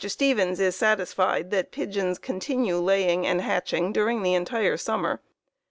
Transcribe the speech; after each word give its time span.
Stevens 0.07 0.59
is 0.59 0.75
satisfied 0.75 1.51
that 1.51 1.71
pigeons 1.71 2.17
continue 2.17 2.79
laying 2.79 3.27
and 3.27 3.39
hatching 3.39 3.93
during 3.93 4.23
the 4.23 4.33
entire 4.33 4.75
summer. 4.75 5.21